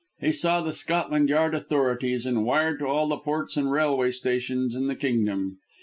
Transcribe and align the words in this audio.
He 0.19 0.31
saw 0.31 0.61
the 0.61 0.73
Scotland 0.73 1.29
Yard 1.29 1.53
authorities 1.53 2.25
and 2.25 2.43
wired 2.43 2.79
to 2.79 2.87
all 2.87 3.07
the 3.07 3.17
ports 3.17 3.55
and 3.55 3.71
railway 3.71 4.09
stations 4.09 4.73
in 4.73 4.87
the 4.87 4.95
kingdom. 4.95 5.59